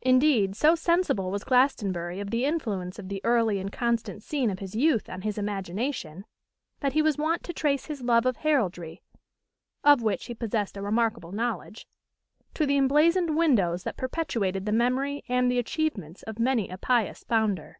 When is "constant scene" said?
3.70-4.50